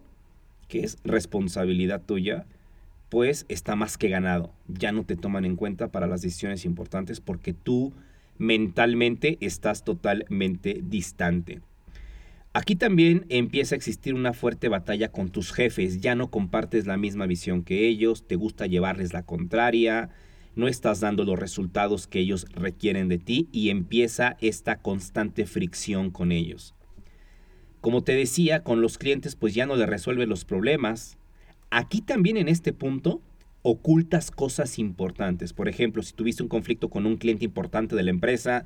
que 0.67 0.81
es 0.81 0.97
responsabilidad 1.05 2.01
tuya, 2.05 2.45
pues 3.11 3.45
está 3.49 3.75
más 3.75 3.97
que 3.97 4.07
ganado. 4.07 4.53
Ya 4.69 4.93
no 4.93 5.03
te 5.03 5.17
toman 5.17 5.43
en 5.43 5.57
cuenta 5.57 5.89
para 5.89 6.07
las 6.07 6.21
decisiones 6.21 6.63
importantes 6.63 7.19
porque 7.19 7.51
tú 7.53 7.91
mentalmente 8.37 9.37
estás 9.41 9.83
totalmente 9.83 10.79
distante. 10.81 11.59
Aquí 12.53 12.77
también 12.77 13.25
empieza 13.27 13.75
a 13.75 13.77
existir 13.77 14.13
una 14.13 14.31
fuerte 14.31 14.69
batalla 14.69 15.11
con 15.11 15.29
tus 15.29 15.51
jefes, 15.51 15.99
ya 15.99 16.15
no 16.15 16.31
compartes 16.31 16.87
la 16.87 16.95
misma 16.95 17.25
visión 17.25 17.63
que 17.63 17.85
ellos, 17.85 18.25
te 18.25 18.37
gusta 18.37 18.65
llevarles 18.65 19.11
la 19.11 19.23
contraria, 19.23 20.09
no 20.55 20.69
estás 20.69 21.01
dando 21.01 21.25
los 21.25 21.37
resultados 21.37 22.07
que 22.07 22.19
ellos 22.19 22.45
requieren 22.53 23.09
de 23.09 23.17
ti 23.17 23.49
y 23.51 23.71
empieza 23.71 24.37
esta 24.39 24.77
constante 24.77 25.45
fricción 25.45 26.11
con 26.11 26.31
ellos. 26.31 26.75
Como 27.81 28.05
te 28.05 28.15
decía, 28.15 28.63
con 28.63 28.79
los 28.79 28.97
clientes 28.97 29.35
pues 29.35 29.53
ya 29.53 29.65
no 29.65 29.75
le 29.75 29.85
resuelves 29.85 30.29
los 30.29 30.45
problemas, 30.45 31.17
Aquí 31.71 32.01
también 32.01 32.35
en 32.35 32.49
este 32.49 32.73
punto 32.73 33.21
ocultas 33.63 34.29
cosas 34.29 34.77
importantes. 34.77 35.53
Por 35.53 35.69
ejemplo, 35.69 36.03
si 36.03 36.13
tuviste 36.13 36.43
un 36.43 36.49
conflicto 36.49 36.89
con 36.89 37.05
un 37.05 37.15
cliente 37.15 37.45
importante 37.45 37.95
de 37.95 38.03
la 38.03 38.09
empresa, 38.09 38.65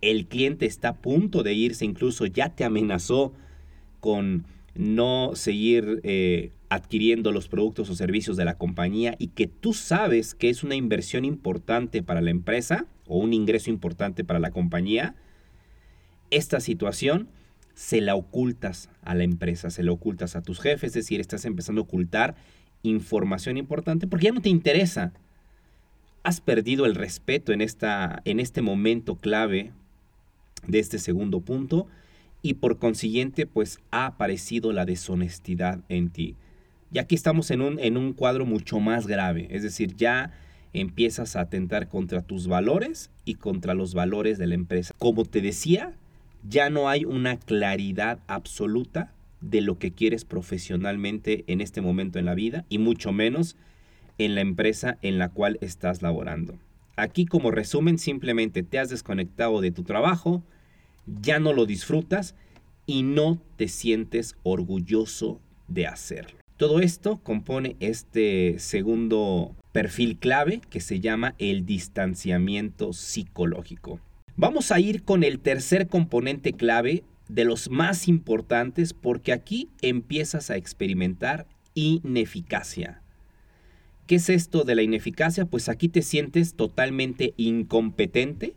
el 0.00 0.26
cliente 0.26 0.66
está 0.66 0.88
a 0.88 0.96
punto 0.96 1.44
de 1.44 1.54
irse, 1.54 1.84
incluso 1.84 2.26
ya 2.26 2.50
te 2.50 2.64
amenazó 2.64 3.32
con 4.00 4.44
no 4.74 5.32
seguir 5.34 6.00
eh, 6.02 6.50
adquiriendo 6.68 7.30
los 7.30 7.46
productos 7.46 7.88
o 7.90 7.94
servicios 7.94 8.36
de 8.36 8.44
la 8.44 8.58
compañía 8.58 9.14
y 9.18 9.28
que 9.28 9.46
tú 9.46 9.72
sabes 9.72 10.34
que 10.34 10.48
es 10.48 10.64
una 10.64 10.74
inversión 10.74 11.24
importante 11.24 12.02
para 12.02 12.22
la 12.22 12.30
empresa 12.30 12.86
o 13.06 13.18
un 13.18 13.34
ingreso 13.34 13.70
importante 13.70 14.24
para 14.24 14.40
la 14.40 14.50
compañía, 14.50 15.14
esta 16.30 16.58
situación 16.58 17.28
se 17.74 18.00
la 18.00 18.14
ocultas 18.14 18.88
a 19.02 19.14
la 19.14 19.24
empresa, 19.24 19.70
se 19.70 19.82
la 19.82 19.92
ocultas 19.92 20.36
a 20.36 20.42
tus 20.42 20.60
jefes, 20.60 20.88
es 20.90 20.94
decir, 20.94 21.20
estás 21.20 21.44
empezando 21.44 21.80
a 21.80 21.84
ocultar 21.84 22.34
información 22.82 23.56
importante 23.56 24.06
porque 24.06 24.26
ya 24.26 24.32
no 24.32 24.42
te 24.42 24.48
interesa. 24.48 25.12
Has 26.22 26.40
perdido 26.40 26.86
el 26.86 26.94
respeto 26.94 27.52
en, 27.52 27.60
esta, 27.60 28.22
en 28.24 28.40
este 28.40 28.62
momento 28.62 29.16
clave 29.16 29.72
de 30.66 30.78
este 30.78 30.98
segundo 30.98 31.40
punto 31.40 31.88
y 32.42 32.54
por 32.54 32.78
consiguiente 32.78 33.46
pues 33.46 33.80
ha 33.90 34.06
aparecido 34.06 34.72
la 34.72 34.84
deshonestidad 34.84 35.80
en 35.88 36.10
ti. 36.10 36.36
Y 36.92 36.98
aquí 36.98 37.14
estamos 37.14 37.50
en 37.50 37.62
un, 37.62 37.78
en 37.78 37.96
un 37.96 38.12
cuadro 38.12 38.44
mucho 38.44 38.78
más 38.78 39.06
grave, 39.06 39.48
es 39.50 39.62
decir, 39.62 39.96
ya 39.96 40.32
empiezas 40.74 41.36
a 41.36 41.40
atentar 41.40 41.88
contra 41.88 42.22
tus 42.22 42.46
valores 42.46 43.10
y 43.24 43.34
contra 43.34 43.74
los 43.74 43.94
valores 43.94 44.38
de 44.38 44.46
la 44.46 44.54
empresa. 44.54 44.94
Como 44.98 45.24
te 45.24 45.40
decía, 45.40 45.94
ya 46.48 46.70
no 46.70 46.88
hay 46.88 47.04
una 47.04 47.38
claridad 47.38 48.20
absoluta 48.26 49.12
de 49.40 49.60
lo 49.60 49.78
que 49.78 49.92
quieres 49.92 50.24
profesionalmente 50.24 51.44
en 51.46 51.60
este 51.60 51.80
momento 51.80 52.18
en 52.18 52.26
la 52.26 52.34
vida 52.34 52.64
y 52.68 52.78
mucho 52.78 53.12
menos 53.12 53.56
en 54.18 54.34
la 54.34 54.40
empresa 54.40 54.98
en 55.02 55.18
la 55.18 55.28
cual 55.28 55.58
estás 55.60 56.02
laborando. 56.02 56.58
Aquí 56.96 57.26
como 57.26 57.50
resumen 57.50 57.98
simplemente 57.98 58.62
te 58.62 58.78
has 58.78 58.90
desconectado 58.90 59.60
de 59.60 59.70
tu 59.70 59.82
trabajo, 59.82 60.42
ya 61.06 61.40
no 61.40 61.52
lo 61.52 61.66
disfrutas 61.66 62.34
y 62.86 63.02
no 63.02 63.40
te 63.56 63.68
sientes 63.68 64.36
orgulloso 64.42 65.40
de 65.68 65.86
hacerlo. 65.86 66.38
Todo 66.56 66.80
esto 66.80 67.18
compone 67.18 67.76
este 67.80 68.58
segundo 68.58 69.56
perfil 69.72 70.18
clave 70.18 70.60
que 70.70 70.80
se 70.80 71.00
llama 71.00 71.34
el 71.38 71.66
distanciamiento 71.66 72.92
psicológico. 72.92 73.98
Vamos 74.36 74.72
a 74.72 74.80
ir 74.80 75.02
con 75.02 75.24
el 75.24 75.40
tercer 75.40 75.88
componente 75.88 76.54
clave 76.54 77.04
de 77.28 77.44
los 77.44 77.68
más 77.70 78.08
importantes 78.08 78.94
porque 78.94 79.32
aquí 79.32 79.68
empiezas 79.82 80.50
a 80.50 80.56
experimentar 80.56 81.46
ineficacia. 81.74 83.02
¿Qué 84.06 84.16
es 84.16 84.30
esto 84.30 84.64
de 84.64 84.74
la 84.74 84.82
ineficacia? 84.82 85.44
Pues 85.44 85.68
aquí 85.68 85.88
te 85.88 86.02
sientes 86.02 86.54
totalmente 86.54 87.34
incompetente, 87.36 88.54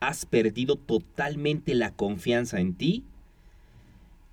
has 0.00 0.26
perdido 0.26 0.76
totalmente 0.76 1.74
la 1.74 1.92
confianza 1.92 2.60
en 2.60 2.74
ti, 2.74 3.04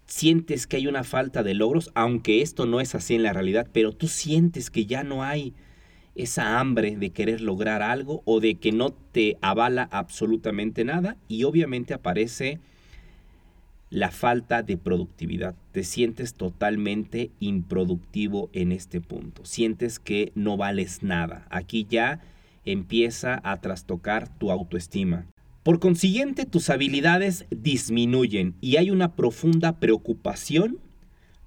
sientes 0.05 0.67
que 0.67 0.77
hay 0.77 0.87
una 0.87 1.03
falta 1.03 1.43
de 1.43 1.53
logros, 1.53 1.91
aunque 1.95 2.41
esto 2.41 2.65
no 2.65 2.81
es 2.81 2.93
así 2.93 3.15
en 3.15 3.23
la 3.23 3.33
realidad, 3.33 3.67
pero 3.71 3.93
tú 3.93 4.07
sientes 4.07 4.69
que 4.69 4.85
ya 4.85 5.03
no 5.03 5.23
hay 5.23 5.53
esa 6.17 6.59
hambre 6.59 6.95
de 6.97 7.11
querer 7.11 7.41
lograr 7.41 7.81
algo 7.81 8.21
o 8.25 8.39
de 8.39 8.55
que 8.55 8.71
no 8.71 8.91
te 8.91 9.37
avala 9.41 9.87
absolutamente 9.91 10.83
nada 10.83 11.17
y 11.27 11.43
obviamente 11.43 11.93
aparece 11.93 12.59
la 13.89 14.11
falta 14.11 14.63
de 14.63 14.77
productividad. 14.77 15.55
Te 15.71 15.83
sientes 15.83 16.33
totalmente 16.33 17.31
improductivo 17.39 18.49
en 18.53 18.71
este 18.71 18.99
punto. 18.99 19.45
Sientes 19.45 19.99
que 19.99 20.31
no 20.35 20.57
vales 20.57 21.03
nada. 21.03 21.47
Aquí 21.49 21.87
ya 21.89 22.19
empieza 22.65 23.39
a 23.43 23.61
trastocar 23.61 24.27
tu 24.37 24.51
autoestima. 24.51 25.25
Por 25.63 25.79
consiguiente, 25.79 26.45
tus 26.45 26.69
habilidades 26.69 27.45
disminuyen 27.49 28.55
y 28.61 28.77
hay 28.77 28.89
una 28.89 29.15
profunda 29.15 29.79
preocupación 29.79 30.79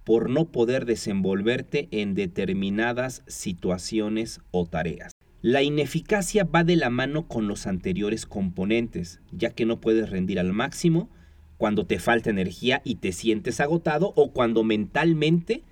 por 0.04 0.30
no 0.30 0.46
poder 0.46 0.86
desenvolverte 0.86 1.88
en 1.90 2.14
determinadas 2.14 3.22
situaciones 3.26 4.40
o 4.50 4.66
tareas. 4.66 5.12
La 5.42 5.62
ineficacia 5.62 6.44
va 6.44 6.64
de 6.64 6.76
la 6.76 6.90
mano 6.90 7.26
con 7.26 7.48
los 7.48 7.66
anteriores 7.66 8.26
componentes, 8.26 9.20
ya 9.32 9.50
que 9.50 9.64
no 9.64 9.80
puedes 9.80 10.10
rendir 10.10 10.38
al 10.38 10.52
máximo 10.52 11.08
cuando 11.56 11.86
te 11.86 11.98
falta 11.98 12.30
energía 12.30 12.82
y 12.84 12.96
te 12.96 13.12
sientes 13.12 13.60
agotado 13.60 14.12
o 14.16 14.32
cuando 14.32 14.64
mentalmente 14.64 15.62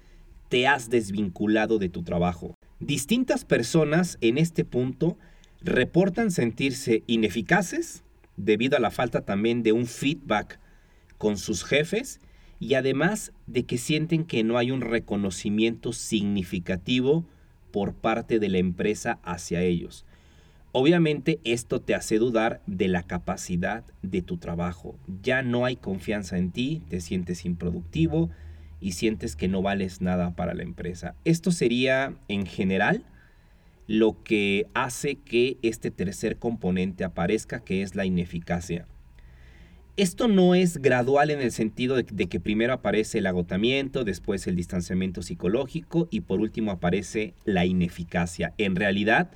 te 0.48 0.66
has 0.66 0.90
desvinculado 0.90 1.78
de 1.78 1.88
tu 1.88 2.02
trabajo. 2.02 2.54
Distintas 2.80 3.44
personas 3.44 4.18
en 4.20 4.38
este 4.38 4.64
punto 4.64 5.18
reportan 5.60 6.30
sentirse 6.30 7.02
ineficaces 7.06 8.04
debido 8.36 8.76
a 8.76 8.80
la 8.80 8.90
falta 8.90 9.22
también 9.22 9.62
de 9.62 9.72
un 9.72 9.86
feedback 9.86 10.60
con 11.18 11.36
sus 11.36 11.64
jefes 11.64 12.20
y 12.60 12.74
además 12.74 13.32
de 13.46 13.64
que 13.64 13.78
sienten 13.78 14.24
que 14.24 14.44
no 14.44 14.58
hay 14.58 14.70
un 14.70 14.80
reconocimiento 14.80 15.92
significativo 15.92 17.24
por 17.70 17.94
parte 17.94 18.38
de 18.38 18.48
la 18.48 18.58
empresa 18.58 19.18
hacia 19.22 19.62
ellos. 19.62 20.04
Obviamente 20.72 21.40
esto 21.44 21.80
te 21.80 21.94
hace 21.94 22.18
dudar 22.18 22.60
de 22.66 22.88
la 22.88 23.02
capacidad 23.02 23.84
de 24.02 24.22
tu 24.22 24.36
trabajo. 24.36 24.96
Ya 25.22 25.42
no 25.42 25.64
hay 25.64 25.76
confianza 25.76 26.36
en 26.36 26.50
ti, 26.50 26.82
te 26.88 27.00
sientes 27.00 27.44
improductivo 27.44 28.30
y 28.80 28.92
sientes 28.92 29.34
que 29.34 29.48
no 29.48 29.62
vales 29.62 30.02
nada 30.02 30.36
para 30.36 30.54
la 30.54 30.62
empresa. 30.62 31.14
Esto 31.24 31.52
sería 31.52 32.14
en 32.28 32.46
general 32.46 33.04
lo 33.86 34.22
que 34.22 34.66
hace 34.74 35.16
que 35.16 35.56
este 35.62 35.90
tercer 35.90 36.36
componente 36.36 37.04
aparezca, 37.04 37.60
que 37.60 37.82
es 37.82 37.94
la 37.94 38.04
ineficacia. 38.04 38.86
Esto 39.98 40.28
no 40.28 40.54
es 40.54 40.78
gradual 40.80 41.28
en 41.30 41.40
el 41.40 41.50
sentido 41.50 41.96
de, 41.96 42.04
que 42.04 42.38
primero 42.38 42.72
aparece 42.72 43.18
el 43.18 43.26
agotamiento, 43.26 44.04
después 44.04 44.46
el 44.46 44.54
distanciamiento 44.54 45.22
psicológico 45.22 46.06
y 46.12 46.20
por 46.20 46.38
último 46.38 46.70
aparece 46.70 47.34
la 47.44 47.66
ineficacia. 47.66 48.54
En 48.58 48.76
realidad, 48.76 49.28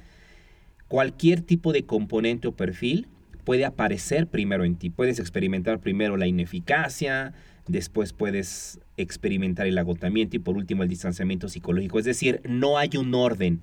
cualquier 0.86 1.40
tipo 1.40 1.72
de 1.72 1.84
componente 1.84 2.46
o 2.46 2.52
perfil 2.52 3.08
puede 3.42 3.64
aparecer 3.64 4.28
primero 4.28 4.64
en 4.64 4.76
ti. 4.76 4.88
Puedes 4.88 5.18
experimentar 5.18 5.80
primero 5.80 6.16
la 6.16 6.28
ineficacia, 6.28 7.34
después 7.66 8.12
puedes 8.12 8.78
experimentar 8.96 9.66
el 9.66 9.78
agotamiento 9.78 10.36
y 10.36 10.38
por 10.38 10.56
último 10.56 10.84
el 10.84 10.88
distanciamiento 10.88 11.48
psicológico. 11.48 11.98
Es 11.98 12.04
decir, 12.04 12.40
no 12.48 12.78
hay 12.78 12.90
un 12.96 13.12
orden. 13.16 13.62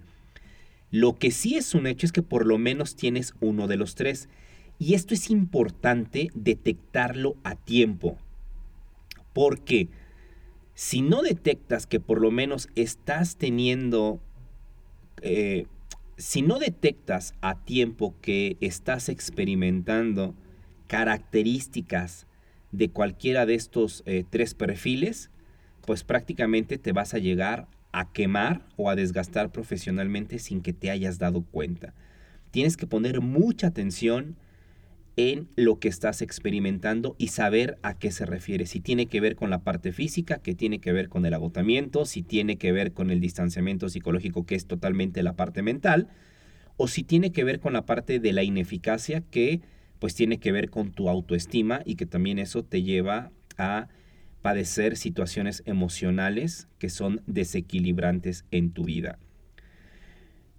Lo 0.91 1.17
que 1.17 1.31
sí 1.31 1.55
es 1.55 1.73
un 1.73 1.87
hecho 1.87 2.05
es 2.05 2.11
que 2.11 2.23
por 2.23 2.45
lo 2.45 2.57
menos 2.57 2.97
tienes 2.97 3.35
uno 3.39 3.67
de 3.67 3.77
los 3.77 3.95
tres. 3.95 4.27
Y 4.79 4.93
esto 4.93 5.13
es 5.13 5.29
importante 5.29 6.29
detectarlo 6.33 7.35
a 7.43 7.55
tiempo. 7.55 8.17
Porque 9.33 9.89
si 10.73 11.01
no 11.01 11.21
detectas 11.21 11.85
que 11.85 11.99
por 11.99 12.21
lo 12.21 12.31
menos 12.31 12.69
estás 12.75 13.35
teniendo, 13.35 14.21
eh, 15.21 15.65
si 16.15 16.41
no 16.41 16.57
detectas 16.59 17.35
a 17.41 17.55
tiempo 17.65 18.15
que 18.21 18.55
estás 18.61 19.09
experimentando 19.09 20.33
características 20.87 22.25
de 22.71 22.89
cualquiera 22.89 23.45
de 23.45 23.55
estos 23.55 24.03
eh, 24.05 24.23
tres 24.29 24.53
perfiles, 24.53 25.29
pues 25.85 26.05
prácticamente 26.05 26.77
te 26.77 26.93
vas 26.93 27.13
a 27.13 27.19
llegar 27.19 27.67
a 27.91 28.11
quemar 28.13 28.65
o 28.77 28.89
a 28.89 28.95
desgastar 28.95 29.51
profesionalmente 29.51 30.39
sin 30.39 30.61
que 30.61 30.71
te 30.71 30.89
hayas 30.89 31.19
dado 31.19 31.41
cuenta. 31.41 31.93
Tienes 32.51 32.77
que 32.77 32.87
poner 32.87 33.19
mucha 33.19 33.67
atención 33.67 34.37
en 35.19 35.49
lo 35.57 35.79
que 35.79 35.89
estás 35.89 36.21
experimentando 36.21 37.15
y 37.17 37.27
saber 37.27 37.77
a 37.81 37.99
qué 37.99 38.09
se 38.09 38.25
refiere. 38.25 38.65
Si 38.65 38.79
tiene 38.79 39.07
que 39.07 39.19
ver 39.19 39.35
con 39.35 39.49
la 39.49 39.63
parte 39.65 39.91
física, 39.91 40.37
que 40.37 40.55
tiene 40.55 40.79
que 40.79 40.93
ver 40.93 41.09
con 41.09 41.25
el 41.25 41.33
agotamiento, 41.33 42.05
si 42.05 42.23
tiene 42.23 42.57
que 42.57 42.71
ver 42.71 42.93
con 42.93 43.11
el 43.11 43.19
distanciamiento 43.19 43.89
psicológico, 43.89 44.45
que 44.45 44.55
es 44.55 44.65
totalmente 44.65 45.21
la 45.21 45.33
parte 45.33 45.61
mental, 45.61 46.07
o 46.77 46.87
si 46.87 47.03
tiene 47.03 47.33
que 47.33 47.43
ver 47.43 47.59
con 47.59 47.73
la 47.73 47.85
parte 47.85 48.21
de 48.21 48.31
la 48.31 48.43
ineficacia, 48.43 49.19
que 49.19 49.59
pues 49.99 50.15
tiene 50.15 50.39
que 50.39 50.53
ver 50.53 50.69
con 50.69 50.93
tu 50.93 51.09
autoestima 51.09 51.81
y 51.83 51.95
que 51.95 52.05
también 52.05 52.39
eso 52.39 52.63
te 52.63 52.81
lleva 52.81 53.33
a 53.57 53.89
padecer 54.41 54.95
situaciones 54.95 55.63
emocionales 55.65 56.69
que 56.77 56.87
son 56.87 57.21
desequilibrantes 57.27 58.45
en 58.51 58.71
tu 58.71 58.85
vida. 58.85 59.19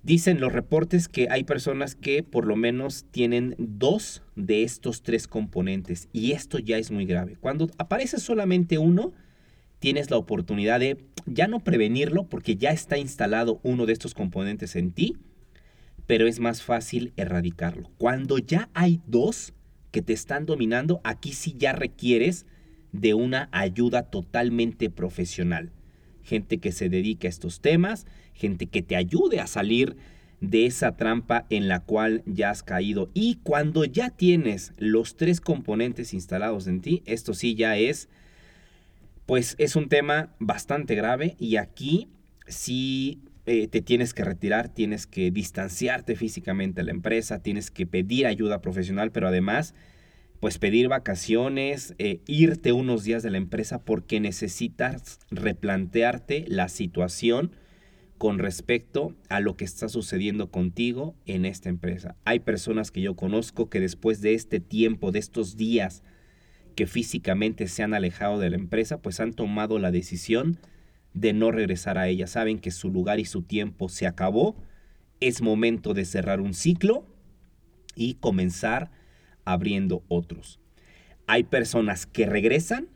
Dicen 0.02 0.40
los 0.40 0.52
reportes 0.52 1.08
que 1.08 1.28
hay 1.30 1.44
personas 1.44 1.94
que 1.94 2.22
por 2.22 2.46
lo 2.46 2.56
menos 2.56 3.04
tienen 3.10 3.54
dos 3.58 4.22
de 4.34 4.62
estos 4.62 5.02
tres 5.02 5.28
componentes 5.28 6.08
y 6.12 6.32
esto 6.32 6.58
ya 6.58 6.78
es 6.78 6.90
muy 6.90 7.04
grave. 7.04 7.36
Cuando 7.38 7.68
aparece 7.76 8.18
solamente 8.18 8.78
uno, 8.78 9.12
tienes 9.78 10.10
la 10.10 10.16
oportunidad 10.16 10.80
de 10.80 10.96
ya 11.26 11.48
no 11.48 11.60
prevenirlo 11.60 12.24
porque 12.24 12.56
ya 12.56 12.70
está 12.70 12.96
instalado 12.96 13.60
uno 13.62 13.84
de 13.84 13.92
estos 13.92 14.14
componentes 14.14 14.74
en 14.74 14.92
ti, 14.92 15.18
pero 16.06 16.26
es 16.26 16.40
más 16.40 16.62
fácil 16.62 17.12
erradicarlo. 17.16 17.90
Cuando 17.98 18.38
ya 18.38 18.70
hay 18.72 19.02
dos 19.06 19.52
que 19.90 20.00
te 20.00 20.14
están 20.14 20.46
dominando, 20.46 21.02
aquí 21.04 21.34
sí 21.34 21.54
ya 21.58 21.72
requieres 21.72 22.46
de 22.92 23.12
una 23.12 23.50
ayuda 23.52 24.04
totalmente 24.04 24.88
profesional 24.88 25.72
gente 26.22 26.58
que 26.58 26.72
se 26.72 26.88
dedique 26.88 27.26
a 27.26 27.30
estos 27.30 27.60
temas, 27.60 28.06
gente 28.40 28.66
que 28.66 28.82
te 28.82 28.96
ayude 28.96 29.38
a 29.38 29.46
salir 29.46 29.96
de 30.40 30.64
esa 30.66 30.96
trampa 30.96 31.46
en 31.50 31.68
la 31.68 31.80
cual 31.80 32.22
ya 32.26 32.50
has 32.50 32.62
caído. 32.62 33.10
Y 33.12 33.36
cuando 33.42 33.84
ya 33.84 34.10
tienes 34.10 34.72
los 34.78 35.16
tres 35.16 35.40
componentes 35.40 36.14
instalados 36.14 36.66
en 36.66 36.80
ti, 36.80 37.02
esto 37.04 37.34
sí 37.34 37.54
ya 37.54 37.76
es, 37.76 38.08
pues 39.26 39.54
es 39.58 39.76
un 39.76 39.88
tema 39.88 40.34
bastante 40.38 40.94
grave 40.94 41.36
y 41.38 41.56
aquí 41.56 42.08
sí 42.46 43.20
eh, 43.46 43.68
te 43.68 43.82
tienes 43.82 44.14
que 44.14 44.24
retirar, 44.24 44.68
tienes 44.68 45.06
que 45.06 45.30
distanciarte 45.30 46.16
físicamente 46.16 46.80
de 46.80 46.86
la 46.86 46.92
empresa, 46.92 47.42
tienes 47.42 47.70
que 47.70 47.86
pedir 47.86 48.26
ayuda 48.26 48.62
profesional, 48.62 49.12
pero 49.12 49.28
además 49.28 49.74
pues 50.40 50.58
pedir 50.58 50.88
vacaciones, 50.88 51.94
eh, 51.98 52.20
irte 52.26 52.72
unos 52.72 53.04
días 53.04 53.22
de 53.22 53.30
la 53.30 53.36
empresa 53.36 53.78
porque 53.78 54.20
necesitas 54.20 55.18
replantearte 55.30 56.46
la 56.48 56.70
situación 56.70 57.52
con 58.20 58.38
respecto 58.38 59.14
a 59.30 59.40
lo 59.40 59.56
que 59.56 59.64
está 59.64 59.88
sucediendo 59.88 60.50
contigo 60.50 61.14
en 61.24 61.46
esta 61.46 61.70
empresa. 61.70 62.16
Hay 62.26 62.40
personas 62.40 62.90
que 62.90 63.00
yo 63.00 63.16
conozco 63.16 63.70
que 63.70 63.80
después 63.80 64.20
de 64.20 64.34
este 64.34 64.60
tiempo, 64.60 65.10
de 65.10 65.20
estos 65.20 65.56
días 65.56 66.02
que 66.76 66.86
físicamente 66.86 67.66
se 67.66 67.82
han 67.82 67.94
alejado 67.94 68.38
de 68.38 68.50
la 68.50 68.56
empresa, 68.56 69.00
pues 69.00 69.20
han 69.20 69.32
tomado 69.32 69.78
la 69.78 69.90
decisión 69.90 70.58
de 71.14 71.32
no 71.32 71.50
regresar 71.50 71.96
a 71.96 72.08
ella. 72.08 72.26
Saben 72.26 72.58
que 72.58 72.72
su 72.72 72.90
lugar 72.90 73.20
y 73.20 73.24
su 73.24 73.40
tiempo 73.40 73.88
se 73.88 74.06
acabó, 74.06 74.54
es 75.20 75.40
momento 75.40 75.94
de 75.94 76.04
cerrar 76.04 76.42
un 76.42 76.52
ciclo 76.52 77.06
y 77.96 78.16
comenzar 78.16 78.90
abriendo 79.46 80.04
otros. 80.08 80.60
Hay 81.26 81.44
personas 81.44 82.04
que 82.04 82.26
regresan 82.26 82.88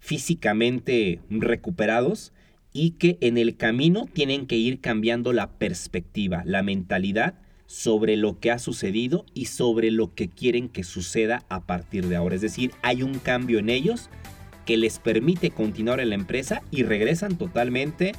físicamente 0.00 1.22
recuperados 1.30 2.33
y 2.76 2.90
que 2.90 3.16
en 3.20 3.38
el 3.38 3.56
camino 3.56 4.06
tienen 4.12 4.46
que 4.46 4.56
ir 4.56 4.80
cambiando 4.80 5.32
la 5.32 5.52
perspectiva, 5.52 6.42
la 6.44 6.62
mentalidad 6.62 7.34
sobre 7.66 8.16
lo 8.16 8.40
que 8.40 8.50
ha 8.50 8.58
sucedido 8.58 9.24
y 9.32 9.46
sobre 9.46 9.92
lo 9.92 10.12
que 10.14 10.28
quieren 10.28 10.68
que 10.68 10.82
suceda 10.82 11.44
a 11.48 11.60
partir 11.66 12.08
de 12.08 12.16
ahora. 12.16 12.34
Es 12.34 12.40
decir, 12.40 12.72
hay 12.82 13.02
un 13.02 13.20
cambio 13.20 13.60
en 13.60 13.70
ellos 13.70 14.10
que 14.66 14.76
les 14.76 14.98
permite 14.98 15.50
continuar 15.50 16.00
en 16.00 16.10
la 16.10 16.16
empresa 16.16 16.62
y 16.72 16.82
regresan 16.82 17.38
totalmente 17.38 18.12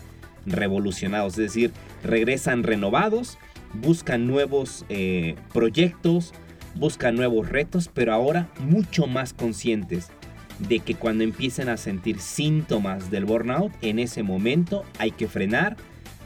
revolucionados. 0.45 1.33
Es 1.33 1.53
decir, 1.53 1.71
regresan 2.01 2.63
renovados, 2.63 3.37
buscan 3.73 4.25
nuevos 4.25 4.85
eh, 4.87 5.35
proyectos, 5.53 6.33
buscan 6.75 7.15
nuevos 7.15 7.49
retos, 7.49 7.89
pero 7.93 8.13
ahora 8.13 8.49
mucho 8.59 9.05
más 9.05 9.33
conscientes 9.33 10.11
de 10.59 10.79
que 10.79 10.95
cuando 10.95 11.23
empiecen 11.23 11.69
a 11.69 11.77
sentir 11.77 12.19
síntomas 12.19 13.11
del 13.11 13.25
burnout, 13.25 13.71
en 13.81 13.99
ese 13.99 14.23
momento 14.23 14.85
hay 14.97 15.11
que 15.11 15.27
frenar, 15.27 15.75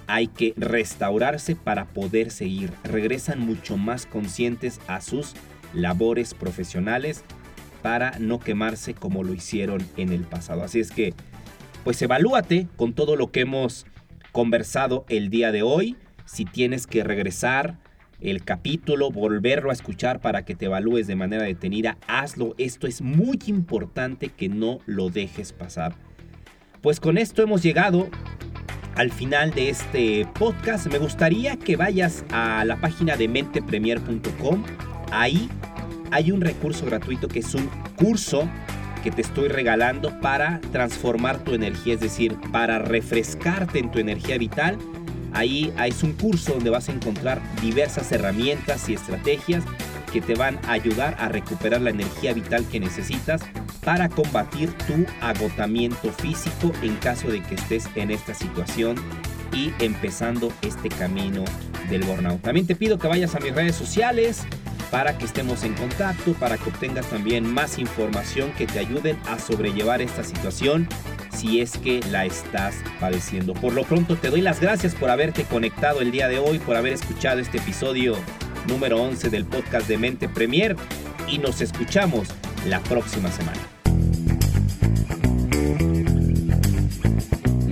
hay 0.08 0.28
que 0.28 0.54
restaurarse 0.58 1.56
para 1.56 1.86
poder 1.86 2.32
seguir. 2.32 2.72
Regresan 2.84 3.40
mucho 3.40 3.78
más 3.78 4.06
conscientes 4.06 4.80
a 4.88 5.02
sus 5.02 5.34
labores 5.74 6.34
profesionales 6.34 7.24
para 7.82 8.18
no 8.20 8.40
quemarse 8.40 8.94
como 8.94 9.24
lo 9.24 9.34
hicieron 9.34 9.86
en 9.98 10.12
el 10.12 10.22
pasado. 10.22 10.64
Así 10.64 10.80
es 10.80 10.92
que, 10.92 11.14
pues 11.84 12.02
evalúate 12.02 12.68
con 12.76 12.94
todo 12.94 13.16
lo 13.16 13.32
que 13.32 13.42
hemos 13.42 13.86
conversado 14.32 15.06
el 15.10 15.30
día 15.30 15.52
de 15.52 15.64
hoy. 15.64 15.96
Si 16.26 16.46
tienes 16.46 16.86
que 16.88 17.04
regresar 17.04 17.78
el 18.22 18.44
capítulo, 18.44 19.12
volverlo 19.12 19.70
a 19.70 19.74
escuchar 19.74 20.20
para 20.20 20.44
que 20.44 20.56
te 20.56 20.66
evalúes 20.66 21.08
de 21.08 21.16
manera 21.16 21.44
detenida, 21.44 21.98
hazlo. 22.08 22.56
Esto 22.58 22.88
es 22.88 23.02
muy 23.02 23.40
importante 23.48 24.30
que 24.30 24.50
no 24.50 24.80
lo 24.86 25.10
dejes 25.10 25.54
pasar. 25.54 25.94
Pues 26.82 27.00
con 27.00 27.18
esto 27.18 27.42
hemos 27.42 27.64
llegado 27.64 28.10
al 28.96 29.12
final 29.12 29.52
de 29.52 29.70
este 29.70 30.28
podcast. 30.38 30.88
Me 30.88 30.98
gustaría 30.98 31.58
que 31.58 31.76
vayas 31.76 32.26
a 32.32 32.64
la 32.66 32.80
página 32.82 33.16
de 33.16 33.28
mentepremier.com. 33.28 34.64
Ahí 35.12 35.50
hay 36.12 36.32
un 36.32 36.42
recurso 36.42 36.86
gratuito 36.86 37.28
que 37.28 37.40
es 37.40 37.54
un 37.54 37.70
curso 37.96 38.50
que 39.04 39.12
te 39.12 39.22
estoy 39.22 39.48
regalando 39.48 40.20
para 40.20 40.60
transformar 40.72 41.44
tu 41.44 41.54
energía, 41.54 41.94
es 41.94 42.02
decir, 42.02 42.36
para 42.52 42.80
refrescarte 42.80 43.80
en 43.80 43.92
tu 43.92 44.00
energía 44.00 44.38
vital 44.38 44.78
Ahí 45.34 45.74
es 45.86 46.04
un 46.04 46.14
curso 46.14 46.54
donde 46.54 46.70
vas 46.70 46.90
a 46.90 46.92
encontrar 46.92 47.42
diversas 47.62 48.12
herramientas 48.12 48.90
y 48.90 48.94
estrategias 48.94 49.64
que 50.12 50.22
te 50.22 50.36
van 50.36 50.60
a 50.66 50.72
ayudar 50.72 51.16
a 51.20 51.30
recuperar 51.30 51.82
la 51.82 51.92
energía 51.92 52.34
vital 52.34 52.66
que 52.66 52.80
necesitas 52.80 53.42
para 53.84 54.10
combatir 54.10 54.72
tu 54.88 55.06
agotamiento 55.22 56.12
físico 56.12 56.72
en 56.82 56.96
caso 56.96 57.30
de 57.30 57.42
que 57.42 57.56
estés 57.56 57.88
en 57.96 58.12
esta 58.12 58.34
situación 58.34 58.96
y 59.54 59.72
empezando 59.80 60.52
este 60.62 60.90
camino 60.90 61.44
del 61.90 62.04
burnout. 62.04 62.42
También 62.42 62.68
te 62.68 62.76
pido 62.76 62.98
que 62.98 63.08
vayas 63.08 63.36
a 63.36 63.40
mis 63.40 63.54
redes 63.54 63.76
sociales 63.76 64.44
para 64.92 65.18
que 65.18 65.26
estemos 65.26 65.64
en 65.64 65.74
contacto, 65.74 66.34
para 66.34 66.58
que 66.58 66.70
obtengas 66.70 67.08
también 67.08 67.52
más 67.52 67.78
información 67.78 68.52
que 68.58 68.68
te 68.68 68.80
ayuden 68.80 69.18
a 69.28 69.40
sobrellevar 69.40 70.02
esta 70.02 70.24
situación 70.24 70.88
si 71.32 71.62
es 71.62 71.78
que 71.78 72.02
la 72.12 72.26
estás 72.26 72.76
padeciendo. 73.00 73.54
Por 73.54 73.74
lo 73.74 73.84
pronto 73.84 74.16
te 74.16 74.30
doy 74.30 74.42
las 74.42 74.60
gracias 74.60 74.96
por 74.96 75.10
haberte 75.10 75.44
conectado 75.44 76.02
el 76.02 76.12
día 76.12 76.28
de 76.28 76.40
hoy, 76.40 76.60
por 76.60 76.76
haber 76.76 76.94
escuchado 76.94 77.40
este 77.40 77.58
episodio 77.58 78.16
número 78.68 79.02
11 79.02 79.30
del 79.30 79.46
podcast 79.46 79.88
de 79.88 79.98
Mente 79.98 80.30
Premier 80.30 80.76
y 81.28 81.38
nos 81.38 81.62
escuchamos 81.62 82.28
la 82.68 82.80
próxima 82.82 83.32
semana. 83.32 83.60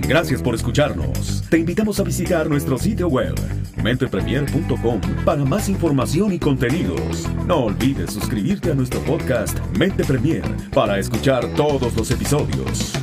Gracias 0.08 0.40
por 0.40 0.54
escucharnos. 0.54 1.44
Te 1.50 1.58
invitamos 1.58 2.00
a 2.00 2.02
visitar 2.02 2.48
nuestro 2.48 2.78
sitio 2.78 3.08
web 3.08 3.34
mentepremier.com 3.82 5.00
para 5.24 5.44
más 5.44 5.68
información 5.68 6.32
y 6.32 6.38
contenidos. 6.38 7.28
No 7.46 7.64
olvides 7.64 8.12
suscribirte 8.12 8.72
a 8.72 8.74
nuestro 8.74 9.00
podcast 9.00 9.58
Mente 9.76 10.04
Premier 10.04 10.42
para 10.72 10.98
escuchar 10.98 11.46
todos 11.54 11.94
los 11.94 12.10
episodios. 12.10 12.94